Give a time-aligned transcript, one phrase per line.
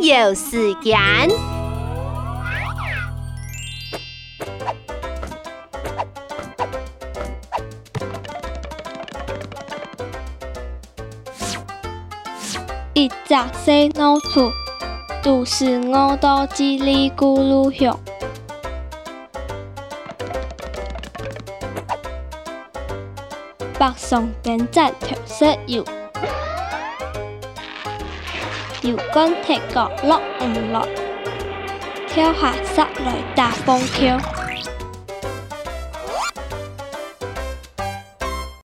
[0.00, 0.96] 有时间。
[12.94, 14.50] 一只小老鼠，
[15.22, 17.98] 都是我到叽里咕噜响。
[23.78, 25.84] 白上跟站调色油，
[28.82, 30.86] 摇杆铁角落唔落，
[32.06, 34.37] 跳下塞来大风桥。